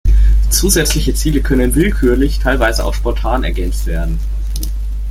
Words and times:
Zusätzliche 0.49 1.13
Ziele 1.13 1.41
können 1.41 1.75
willkürlich, 1.75 2.39
teilweise 2.39 2.83
auch 2.85 2.95
spontan 2.95 3.43
ergänzt 3.43 3.85
werden. 3.85 4.17